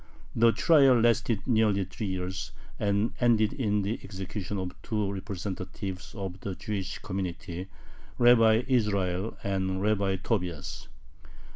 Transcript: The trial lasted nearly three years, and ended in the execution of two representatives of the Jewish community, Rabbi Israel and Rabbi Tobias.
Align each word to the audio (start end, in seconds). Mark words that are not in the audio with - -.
The 0.35 0.51
trial 0.51 0.99
lasted 0.99 1.45
nearly 1.45 1.83
three 1.85 2.07
years, 2.07 2.53
and 2.79 3.13
ended 3.19 3.53
in 3.53 3.83
the 3.83 3.99
execution 4.03 4.57
of 4.57 4.71
two 4.81 5.13
representatives 5.13 6.15
of 6.15 6.39
the 6.39 6.55
Jewish 6.55 6.97
community, 6.97 7.67
Rabbi 8.17 8.63
Israel 8.67 9.37
and 9.43 9.79
Rabbi 9.79 10.15
Tobias. 10.15 10.87